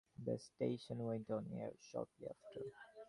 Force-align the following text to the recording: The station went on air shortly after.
The 0.25 0.39
station 0.39 0.97
went 0.97 1.29
on 1.29 1.45
air 1.53 1.73
shortly 1.91 2.25
after. 2.27 2.65